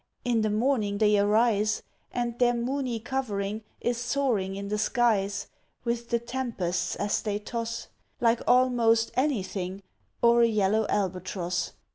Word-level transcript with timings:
In 0.25 0.41
the 0.41 0.49
morning 0.49 0.97
they 0.97 1.19
arise, 1.19 1.83
And 2.11 2.39
their 2.39 2.55
moony 2.55 2.99
covering 2.99 3.61
Is 3.79 3.97
soaring 3.99 4.55
in 4.55 4.67
the 4.69 4.79
skies, 4.79 5.45
With 5.83 6.09
the 6.09 6.17
tempests 6.17 6.95
as 6.95 7.21
they 7.21 7.37
toss, 7.37 7.87
Like 8.19 8.41
almost 8.47 9.11
anything 9.13 9.83
Or 10.23 10.41
a 10.41 10.47
yellow 10.47 10.87
Albatross. 10.89 11.73